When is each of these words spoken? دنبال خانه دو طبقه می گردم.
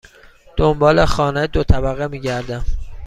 دنبال 0.57 1.05
خانه 1.05 1.47
دو 1.47 1.63
طبقه 1.63 2.07
می 2.07 2.21
گردم. 2.21 2.65